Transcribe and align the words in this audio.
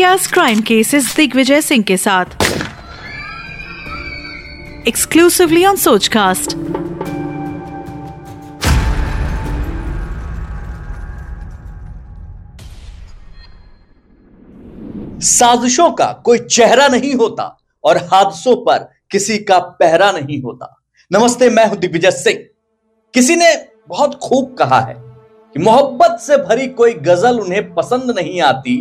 India 0.00 0.16
crime 0.32 0.60
cases 0.60 1.14
Digvijay 1.16 1.60
Singh 1.60 1.82
के 1.84 1.96
साथ। 1.96 2.24
Exclusively 4.88 5.64
on 5.64 5.76
Sochcast 5.76 6.54
साजिशों 15.22 15.90
का 15.90 16.06
कोई 16.24 16.38
चेहरा 16.38 16.86
नहीं 16.88 17.14
होता 17.14 17.44
और 17.84 17.96
हादसों 17.96 18.56
पर 18.56 18.88
किसी 19.10 19.38
का 19.38 19.58
पहरा 19.58 20.10
नहीं 20.12 20.40
होता। 20.42 20.74
नमस्ते, 21.12 21.50
मैं 21.50 21.66
हूँ 21.66 21.76
दिग्विजय 21.76 22.10
सिंह। 22.10 22.38
किसी 23.14 23.36
ने 23.36 23.54
बहुत 23.88 24.18
खूब 24.22 24.56
कहा 24.58 24.80
है 24.80 24.94
कि 25.54 25.58
मोहब्बत 25.58 26.18
से 26.20 26.36
भरी 26.36 26.66
कोई 26.66 26.94
गज़ल 26.94 27.40
उन्हें 27.40 27.74
पसंद 27.74 28.14
नहीं 28.18 28.40
आती 28.40 28.78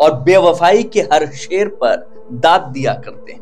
और 0.00 0.14
बेवफाई 0.20 0.82
के 0.82 1.00
हर 1.00 1.26
शेर 1.26 1.68
पर 1.68 2.08
दाद 2.32 2.60
दिया 2.60 2.92
करते 2.94 3.32
हैं। 3.32 3.40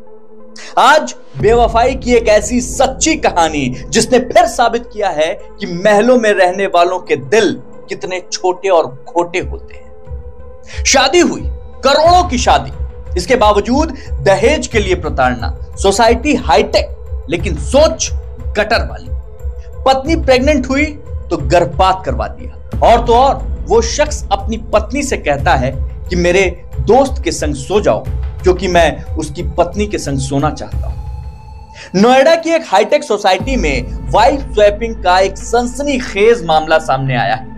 आज 0.79 1.15
बेवफाई 1.41 1.95
की 1.95 2.15
एक 2.15 2.29
ऐसी 2.29 2.60
सच्ची 2.60 3.15
कहानी 3.16 3.66
जिसने 3.88 4.19
फिर 4.19 4.46
साबित 4.46 4.88
किया 4.92 5.09
है 5.09 5.32
कि 5.60 5.66
महलों 5.66 6.16
में 6.19 6.32
रहने 6.32 6.66
वालों 6.66 6.98
के 6.98 7.16
दिल 7.16 7.52
कितने 7.88 8.23
छोटे 8.32 8.69
और 8.69 9.05
खोटे 9.09 9.38
होते 9.38 9.74
हैं। 9.74 10.84
शादी 10.84 11.20
हुई, 11.20 11.42
करोड़ों 11.84 12.29
की 12.29 12.38
शादी। 12.38 12.73
इसके 13.16 13.37
बावजूद 13.37 13.96
दहेज 14.20 14.66
के 14.66 14.79
लिए 14.79 14.95
प्रताड़ना, 14.95 15.57
सोसाइटी 15.82 16.34
हाईटेक, 16.34 16.96
लेकिन 17.30 17.57
सोच 17.57 18.10
गटर 18.59 18.87
वाली। 18.87 19.09
पत्नी 19.84 20.16
प्रेग्नेंट 20.16 20.68
हुई 20.68 20.87
तो 21.30 21.37
गर्भपात 21.37 22.02
करवा 22.04 22.27
दिया। 22.29 22.80
और 22.82 23.07
तो 23.07 23.15
और, 23.15 23.34
वो 23.68 23.80
शख्स 23.82 24.24
अपनी 24.32 24.57
पत्नी 24.57 25.02
से 25.02 25.16
कहता 25.16 25.54
है 25.54 25.96
कि 26.09 26.16
मेरे 26.16 26.45
दोस्त 26.80 27.23
के 27.24 27.32
संग 27.32 27.54
सो 27.54 27.80
जाओ, 27.80 28.04
क्योंकि 28.43 28.68
मैं 28.68 29.04
उसकी 29.15 29.43
पत्नी 29.59 29.87
के 29.87 29.99
संग 29.99 30.18
सोना 30.21 30.51
चाहता 30.51 30.87
हूँ। 30.87 31.04
नोएडा 31.95 32.35
की 32.35 32.51
एक 32.51 32.65
हाईटेक 32.66 33.04
सोसाइटी 33.04 33.57
में 33.57 34.10
वाइफ 34.12 34.40
स्वैपिंग 34.52 34.95
का 35.04 35.18
एक 35.21 35.37
सनसनीखेज 35.38 36.45
मामला 36.46 36.79
सामने 36.80 37.16
आया 37.16 37.34
है। 37.34 37.54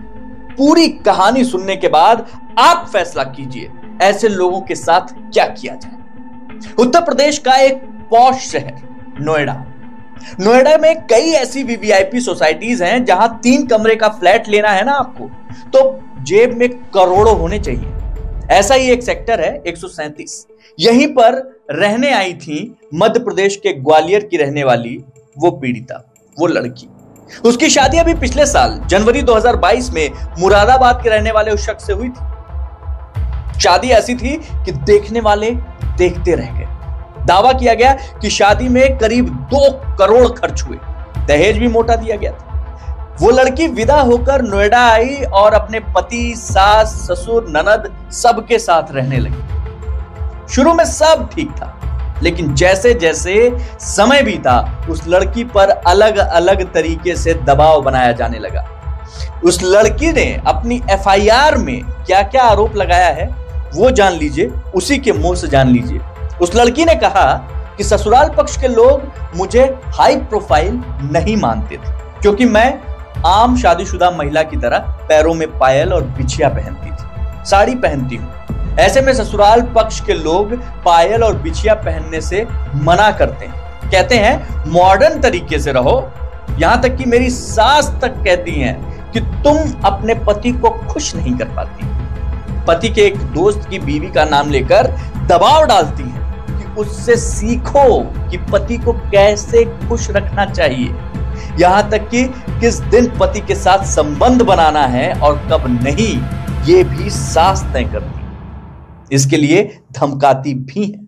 पूरी 0.55 0.87
कहानी 1.05 1.43
सुनने 1.45 1.75
के 1.75 1.87
बाद 1.87 2.25
आप 2.59 2.87
फैसला 2.93 3.23
कीजिए, 3.25 3.69
ऐसे 4.01 4.29
लोगों 4.29 4.61
के 4.61 4.75
साथ 4.75 5.13
क्या 5.23 5.45
किया 5.47 5.75
जाए। 5.75 6.73
उत्तर 6.79 7.01
प्रदेश 7.01 7.37
का 7.37 7.55
एक 7.57 7.81
पौष 8.11 8.47
शहर, 8.47 8.73
नोएडा। 9.19 9.53
नोएडा 10.39 10.77
में 10.77 11.05
कई 11.07 11.31
ऐसी 11.33 11.63
वीवीआईपी 11.63 12.19
सोसाइटीज 12.21 12.81
हैं 12.83 13.03
जहाँ 13.05 13.39
तीन 13.43 13.65
कमरे 13.67 13.95
का 13.95 14.07
फ्लैट 14.09 14.47
लेना 14.49 14.69
है 14.69 14.83
ना 14.85 14.93
आपको 14.93 15.29
तो 15.73 15.99
जेब 16.23 16.57
में 16.57 16.69
करोड़ों 16.69 17.37
होने 17.39 17.59
चाहिए। 17.59 17.97
ऐसा 18.49 18.75
ही 18.75 18.89
एक 18.91 19.03
सेक्टर 19.03 19.41
है, 19.41 19.61
एक 19.67 19.77
सौ 19.77 19.87
सैंतीस। 19.87 20.45
यहीं 20.79 21.07
पर 21.07 21.33
रहने 21.71 22.11
आई 22.13 22.33
थी 22.33 22.75
मध्य 22.93 23.19
प्रदेश 23.19 23.55
के 23.55 23.73
ग्वालियर 23.73 24.23
की 24.23 24.37
रहने 24.37 24.63
वाली 24.63 24.97
वो 25.37 25.51
पीड़िता, 25.51 26.03
वो 26.39 26.47
लड़की। 26.47 26.87
उसकी 27.45 27.69
शादी 27.69 27.97
अभी 27.97 28.13
पिछले 28.13 28.45
साल, 28.45 28.79
जनवरी 28.87 29.21
2022 29.21 29.89
में 29.91 30.09
मुरादाबाद 30.39 31.03
के 31.03 31.09
रहने 31.09 31.31
वाले 31.31 31.51
उस 31.51 31.65
शख्स 31.65 31.87
से 31.87 31.93
हुई 31.93 32.09
थी। 32.09 33.59
शादी 33.59 33.89
ऐसी 33.89 34.15
थी 34.15 34.35
कि 34.65 34.71
देखने 34.71 35.19
वाले 35.19 35.51
देखते 35.97 36.35
रह 36.35 36.51
गए। 36.51 37.25
दावा 37.25 37.51
किया 37.53 37.73
गया 37.73 37.93
कि 38.21 38.29
शादी 38.29 38.69
में 38.69 38.97
करीब 38.97 39.29
दो 39.53 39.69
करोड़ 39.97 40.27
खर्च 40.27 40.61
हुए। 40.61 40.77
दहेज 41.27 41.57
भी 41.57 41.67
मोटा 41.67 41.95
दिया 41.95 42.15
गया 42.15 42.31
था। 42.31 42.48
वो 43.21 43.29
लड़की 43.29 43.67
विदा 43.67 43.99
होकर 44.01 44.41
नोएडा 44.41 44.81
आई 44.87 45.15
और 45.23 45.53
अपने 45.53 45.79
पति, 45.95 46.33
सास, 46.37 46.93
ससुर, 47.01 47.45
ननद 47.49 47.91
सबके 48.13 48.59
साथ 48.59 48.91
रहने 48.91 49.17
लगी। 49.17 50.53
शुरू 50.53 50.73
में 50.73 50.83
सब 50.85 51.27
ठीक 51.33 51.51
था, 51.51 52.19
लेकिन 52.23 52.53
जैसे 52.55 52.93
जैसे 52.93 53.51
समय 53.81 54.21
बीता, 54.23 54.87
उस 54.89 55.07
लड़की 55.07 55.43
पर 55.45 55.69
अलग 55.69 56.17
अलग 56.17 56.63
तरीके 56.73 57.15
से 57.15 57.33
दबाव 57.43 57.81
बनाया 57.81 58.11
जाने 58.13 58.39
लगा। 58.39 58.65
उस 59.45 59.59
लड़की 59.63 60.11
ने 60.13 60.31
अपनी 60.47 60.81
एफआईआर 60.91 61.57
में 61.57 61.81
क्या 61.81 62.21
क्या 62.23 62.43
आरोप 62.43 62.75
लगाया 62.75 63.09
है, 63.09 63.29
वो 63.75 63.91
जान 63.91 64.13
लीजिए, 64.13 64.51
उसी 64.75 64.97
के 64.97 65.11
मुँह 65.13 65.35
से 65.35 65.47
जान 65.47 65.69
लीजिए। 65.69 65.99
उस 66.41 66.55
लड़की 66.55 66.85
ने 66.85 66.95
कहा 66.95 67.31
कि 67.77 67.83
ससुराल 67.83 68.29
पक्ष 68.29 68.59
के 68.61 68.67
लोग 68.67 69.01
मुझे 69.37 69.63
हाई 69.95 70.15
प्रोफ़ाइल 70.17 70.81
नहीं 71.03 71.35
मानते 71.37 71.77
थे, 71.77 71.97
क्योंकि 72.21 72.45
मैं 72.47 72.88
आम 73.25 73.57
शादीशुदा 73.57 74.11
महिला 74.11 74.43
की 74.43 74.57
तरह 74.57 74.79
पैरों 74.79 75.33
में 75.33 75.57
पायल 75.57 75.93
और 75.93 76.03
बिछिया 76.03 76.49
पहनती 76.49 76.91
थी। 76.91 77.45
साड़ी 77.45 77.75
पहनती 77.75 78.15
हूँ। 78.15 78.33
ऐसे 78.79 79.01
में 79.01 79.13
ससुराल 79.13 79.61
पक्ष 79.61 79.99
के 79.99 80.13
लोग 80.13 80.53
पायल 80.83 81.23
और 81.23 81.37
बिछिया 81.37 81.73
पहनने 81.73 82.21
से 82.21 82.47
मना 82.75 83.11
करते 83.11 83.45
हैं। 83.45 83.91
कहते 83.91 84.15
हैं, 84.15 84.63
मॉडर्न 84.67 85.21
तरीके 85.21 85.59
से 85.59 85.71
रहो। 85.71 86.11
यहाँ 86.59 86.81
तक 86.81 86.95
कि 86.95 87.05
मेरी 87.05 87.29
सास 87.29 87.97
तक 88.01 88.09
कहती 88.09 88.51
हैं 88.51 89.11
कि 89.11 89.19
तुम 89.19 89.57
अपने 89.85 90.13
पति 90.13 90.51
को 90.51 90.69
खुश 90.69 91.15
नहीं 91.15 91.33
कर 91.33 91.45
पाती। 91.45 91.85
पति 92.65 92.89
के 92.89 93.01
एक 93.01 93.17
दोस्त 93.17 93.69
की 93.69 93.79
बीवी 93.79 94.07
का 94.07 94.25
नाम 94.25 94.49
लेकर 94.49 94.87
दबाव 95.27 95.65
डालती 95.65 96.03
हैं 96.03 96.45
कि 96.59 96.81
उससे 96.81 97.15
सीखो 97.15 98.01
कि 98.29 98.37
पति 98.37 98.77
को 98.77 98.93
कैसे 98.93 99.65
खुश 99.65 100.11
रखना 100.11 100.45
चाहिए। 100.45 100.95
यहाँ 101.59 101.89
तक 101.91 102.07
कि 102.09 102.23
किस 102.61 102.79
दिन 102.91 103.09
पति 103.19 103.39
के 103.39 103.55
साथ 103.55 103.83
संबंध 103.85 104.41
बनाना 104.41 104.85
है 104.87 105.11
और 105.19 105.37
कब 105.51 105.63
नहीं, 105.83 106.13
ये 106.65 106.83
भी 106.85 107.09
सास 107.09 107.63
तय 107.73 107.83
करती 107.85 109.15
इसके 109.15 109.37
लिए 109.37 109.63
धमकाती 109.91 110.53
भी 110.53 110.83
है। 110.83 111.07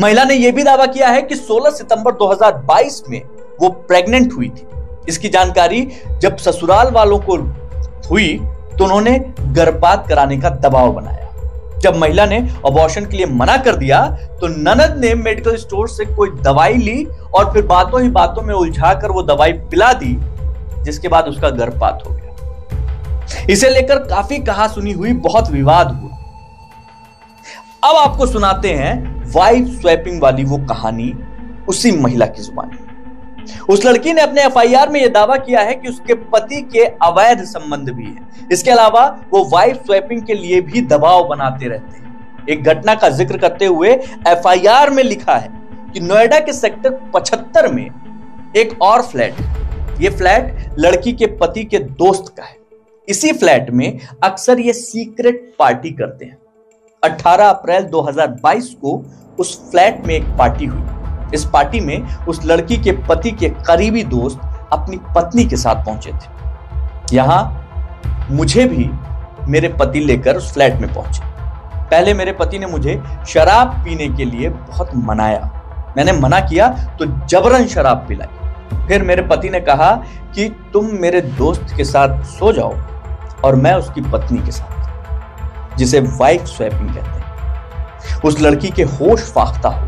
महिला 0.00 0.24
ने 0.24 0.34
यह 0.34 0.52
भी 0.52 0.62
दावा 0.62 0.86
किया 0.86 1.08
है 1.08 1.22
कि 1.22 1.36
16 1.36 1.70
सितंबर 1.72 2.12
2022 2.14 3.02
में 3.08 3.22
वो 3.60 3.68
प्रेग्नेंट 3.68 4.32
हुई 4.32 4.48
थी। 4.48 4.66
इसकी 5.08 5.28
जानकारी 5.28 5.86
जब 6.22 6.36
ससुराल 6.38 6.90
वालों 6.90 7.18
को 7.20 7.36
हुई 8.10 8.34
तो 8.78 8.84
उन्होंने 8.84 9.18
गर्भपात 9.54 10.06
कराने 10.08 10.36
का 10.36 10.50
दबाव 10.60 10.92
बनाया। 10.92 11.27
जब 11.82 11.96
महिला 11.96 12.24
ने 12.26 12.38
अबॉर्शन 12.66 13.04
के 13.04 13.16
लिए 13.16 13.26
मना 13.26 13.56
कर 13.56 13.76
दिया 13.76 14.00
तो 14.40 14.48
ननद 14.48 14.96
ने 15.00 15.14
मेडिकल 15.14 15.56
स्टोर 15.56 15.88
से 15.88 16.04
कोई 16.06 16.30
दवाई 16.42 16.74
ली 16.74 17.04
और 17.34 17.52
फिर 17.52 17.66
बातों 17.66 18.02
ही 18.02 18.08
बातों 18.10 18.42
में 18.42 18.54
उलझा 18.54 18.92
कर 18.94 19.10
वो 19.10 19.22
दवाई 19.24 19.52
पिला 19.52 19.92
दी, 19.92 20.16
जिसके 20.84 21.08
बाद 21.08 21.24
उसका 21.24 21.50
गर्भपात 21.50 22.02
हो 22.06 22.10
गया। 22.10 23.46
इसे 23.50 23.70
लेकर 23.70 23.98
काफ़ी 24.06 24.38
कहा 24.38 24.66
सुनी 24.68 24.92
हुई, 24.92 25.12
बहुत 25.12 25.50
विवाद 25.50 25.92
हुआ। 25.92 26.16
अब 27.84 27.96
आपको 27.98 28.26
सुनाते 28.26 28.72
हैं 28.72 29.32
वाइफ 29.32 29.80
स्वैपिंग 29.80 30.22
वाली 30.22 30.44
वो 30.44 30.58
कहानी 30.68 31.12
उसी 31.68 31.90
महिला 31.92 32.26
की 32.26 32.42
जुबानी। 32.42 32.78
उस 33.70 33.84
लड़की 33.84 34.12
ने 34.12 34.20
अपने 34.20 34.42
एफआईआर 34.42 34.88
में 34.90 35.00
यह 35.00 35.08
दावा 35.08 35.36
किया 35.38 35.60
है 35.60 35.74
कि 35.74 35.88
उसके 35.88 36.14
पति 36.32 36.60
के 36.72 36.84
अवैध 37.04 37.44
संबंध 37.46 37.90
भी 37.90 38.04
है। 38.04 38.48
इसके 38.52 38.70
अलावा 38.70 39.06
वो 39.30 39.44
वाइफ 39.52 39.76
स्वैपिंग 39.76 40.22
के 40.22 40.34
लिए 40.34 40.60
भी 40.60 40.80
दबाव 40.86 41.26
बनाते 41.28 41.68
रहते 41.68 41.96
हैं। 41.96 42.46
एक 42.50 42.62
घटना 42.64 42.94
का 42.94 43.08
ज़िक्र 43.10 43.38
करते 43.38 43.66
हुए 43.66 43.90
एफआईआर 44.28 44.90
में 44.90 45.02
लिखा 45.02 45.36
है 45.36 45.50
कि 45.92 46.00
नोएडा 46.00 46.38
के 46.40 46.52
सेक्टर 46.52 46.98
75 47.14 47.70
में 47.72 47.84
एक 48.56 48.80
और 48.82 49.02
फ्लैट 49.02 50.00
ये 50.00 50.10
फ्लैट 50.10 50.74
लड़की 50.78 51.12
के 51.12 51.26
पति 51.36 51.64
के 51.64 51.78
दोस्त 51.78 52.32
का 52.36 52.44
है। 52.44 52.56
इसी 53.08 53.32
फ्लैट 53.32 53.70
में 53.70 53.98
अक्सर 54.24 54.60
ये 54.60 54.72
सीक्रेट 54.72 55.54
पार्टी 55.58 55.90
करते 55.90 56.24
हैं। 56.24 56.38
18 57.02 57.48
अप्रैल 57.48 57.84
2022 57.84 58.72
को 58.74 59.02
उस 59.38 59.58
फ्लैट 59.70 60.06
में 60.06 60.14
एक 60.14 60.24
पार्टी 60.38 60.64
हुई। 60.64 60.80
इस 61.34 61.44
पार्टी 61.44 61.80
में 61.80 62.16
उस 62.18 62.44
लड़की 62.44 62.76
के 62.76 62.92
पति 63.08 63.30
के 63.30 63.48
करीबी 63.66 64.02
दोस्त 64.04 64.40
अपनी 64.72 64.96
पत्नी 65.14 65.44
के 65.44 65.56
साथ 65.56 65.84
पहुँचे 65.84 66.12
थे। 66.12 67.16
यहाँ 67.16 67.40
मुझे 68.30 68.64
भी 68.64 68.90
मेरे 69.48 69.68
पति 69.68 70.00
लेकर 70.00 70.36
उस 70.36 70.52
फ्लैट 70.54 70.74
में 70.74 70.92
पहुँचे। 70.94 71.26
पहले 71.90 72.14
मेरे 72.14 72.32
पति 72.32 72.58
ने 72.58 72.66
मुझे 72.66 73.02
शराब 73.28 73.68
पीने 73.84 74.08
के 74.08 74.24
लिए 74.24 74.48
बहुत 74.48 74.90
मनाया। 74.96 75.50
मैंने 75.96 76.12
मना 76.12 76.40
किया 76.40 76.68
तो 76.98 77.06
जबरन 77.26 77.66
शराब 77.66 78.04
पिलाई। 78.08 78.86
फिर 78.88 79.02
मेरे 79.02 79.22
पति 79.22 79.48
ने 79.50 79.60
कहा 79.60 79.90
कि, 80.34 80.48
तुम 80.72 80.90
मेरे 80.92 81.20
दोस्त 81.20 81.74
के 81.76 81.84
साथ 81.84 82.22
सो 82.24 82.52
जाओ 82.52 82.74
और 83.44 83.56
मैं 83.56 83.74
उसकी 83.74 84.00
पत्नी 84.00 84.38
के 84.38 84.50
साथ, 84.50 85.76
जिसे 85.76 86.00
वाइफ 86.00 86.44
स्वैपिंग 86.46 86.88
कहते 86.88 87.00
हैं। 87.00 88.20
उस 88.24 88.40
लड़की 88.40 88.68
के 88.68 88.82
होश 88.82 89.32
फाख्ता 89.32 89.68
हो। 89.68 89.86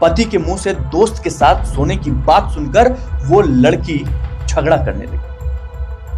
पति 0.00 0.24
के 0.24 0.38
मुँह 0.38 0.56
से 0.56 0.72
दोस्त 0.92 1.22
के 1.24 1.30
साथ 1.30 1.64
सोने 1.64 1.96
की 1.96 2.10
बात 2.10 2.50
सुनकर 2.52 2.90
वो 3.26 3.40
लड़की 3.40 3.98
झगड़ा 4.46 4.76
करने 4.76 5.04
लगी। 5.04 5.18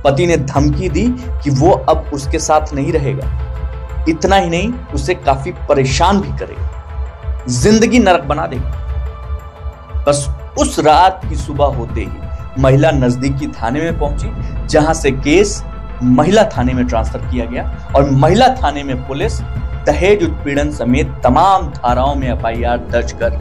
पति 0.05 0.27
ने 0.27 0.37
धमकी 0.37 0.89
दी 0.89 1.07
कि 1.43 1.51
वो 1.51 1.71
अब 1.71 2.11
उसके 2.15 2.39
साथ 2.39 2.75
नहीं 2.75 2.93
रहेगा। 2.93 4.05
इतना 4.09 4.37
ही 4.37 4.51
नहीं, 4.51 4.73
उसे 4.95 5.15
काफ़ी 5.15 5.53
परेशान 5.69 6.21
भी 6.21 6.37
करेगा। 6.39 7.45
ज़िंदगी 7.49 7.99
नरक 7.99 8.25
बना 8.25 8.47
देगा। 8.47 10.05
बस 10.09 10.29
उस 10.59 10.79
रात 10.79 11.21
की 11.29 11.37
सुबह 11.37 11.77
होते 11.77 12.01
ही 12.01 12.63
महिला 12.63 12.91
नजदीकी 12.91 13.47
थाने 13.53 13.81
में 13.81 13.99
पहुँची, 13.99 14.67
जहाँ 14.67 14.95
से 14.95 15.11
केस 15.11 15.63
महिला 16.03 16.45
थाने 16.49 16.73
में 16.75 16.87
ट्रांसफ़र 16.87 17.21
किया 17.31 17.45
गया 17.45 17.93
और 17.97 18.11
महिला 18.13 18.49
थाने 18.57 18.83
में 18.85 18.97
पुलिस 19.07 19.41
दहेज 19.87 20.23
उत्पीड़न 20.25 20.71
समेत 20.71 21.21
तमाम 21.25 21.67
धाराओं 21.73 22.15
में 22.15 22.29
एफआईआर 22.29 22.79
दर्ज 22.93 23.13
कर 23.13 23.37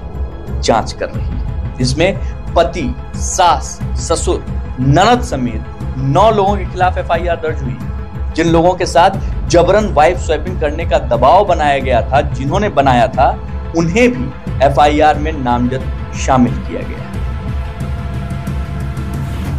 जाँच 0.51 0.93
कर 0.93 1.09
रही 1.09 1.25
है। 1.27 1.77
इसमें 1.81 2.19
पति, 2.53 2.93
सास, 3.15 3.79
ससुर, 3.99 4.45
ननद 4.79 5.21
समेत 5.21 5.97
नौ 5.97 6.29
लोगों 6.31 6.55
के 6.57 6.65
खिलाफ 6.65 6.97
एफआईआर 6.97 7.35
दर्ज 7.35 7.61
हुई। 7.63 7.77
जिन 8.35 8.47
लोगों 8.47 8.73
के 8.73 8.85
साथ 8.85 9.09
जबरन 9.49 9.85
वाइफ 9.93 10.17
स्वैपिंग 10.17 10.59
करने 10.61 10.85
का 10.85 10.99
दबाव 10.99 11.45
बनाया 11.45 11.79
गया 11.79 12.01
था, 12.01 12.21
जिन्होंने 12.21 12.69
बनाया 12.69 13.07
था, 13.07 13.29
उन्हें 13.77 14.09
भी 14.11 14.65
एफआईआर 14.65 15.19
में 15.19 15.31
नामजद 15.33 16.13
शामिल 16.15 16.53
किया 16.57 16.81
गया। 16.81 17.03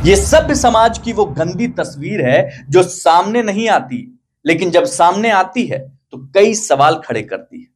ये 0.04 0.16
सभ्य 0.16 0.54
समाज 0.54 0.98
की 0.98 1.12
वो 1.12 1.24
गंदी 1.26 1.68
तस्वीर 1.68 2.26
है 2.28 2.66
जो 2.70 2.82
सामने 2.82 3.42
नहीं 3.42 3.68
आती, 3.68 4.18
लेकिन 4.44 4.70
जब 4.70 4.84
सामने 4.84 5.30
आती 5.30 5.66
है 5.66 5.78
तो 6.10 6.18
कई 6.34 6.54
सवाल 6.54 7.00
खड़े 7.04 7.22
करती 7.22 7.60
है। 7.60 7.66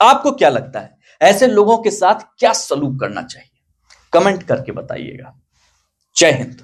आपको 0.00 0.30
क्या 0.30 0.48
लगता 0.48 0.80
है? 0.80 0.94
ऐसे 1.22 1.46
लोगों 1.46 1.78
के 1.78 1.90
साथ 1.90 2.14
क्या 2.38 2.52
सलूक 2.52 3.00
करना 3.00 3.22
चाहिए? 3.22 3.48
कमेंट 4.12 4.42
करके 4.42 4.72
बताइएगा। 4.72 5.40
जय 6.16 6.30
हिंद। 6.30 6.62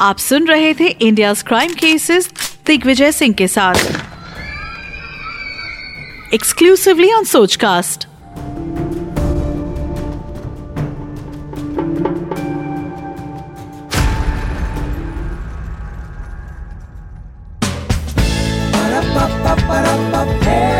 आप 0.00 0.18
सुन 0.18 0.48
रहे 0.48 0.74
थे 0.74 0.86
India 0.86 1.34
crime 1.34 1.74
cases 1.74 2.30
Digvijay 2.66 3.12
Singh 3.12 3.34
के 3.34 3.48
साथ। 3.48 3.74
Exclusively 6.34 7.12
on 7.12 7.24
Sochcast 7.24 8.08
Hey 20.42 20.75